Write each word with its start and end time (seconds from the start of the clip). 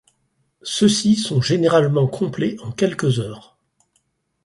Ceux-ci 0.63 1.15
sont 1.15 1.41
généralement 1.43 2.07
complets 2.07 2.57
en 2.63 2.71
quelques 2.71 3.19
heures. 3.19 3.59